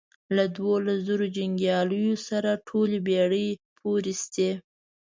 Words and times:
له 0.35 0.43
دوولس 0.55 0.97
زرو 1.07 1.25
جنګیالیو 1.37 2.15
سره 2.27 2.51
ټولې 2.67 2.97
بېړۍ 3.07 3.47
پورېستې. 3.79 4.49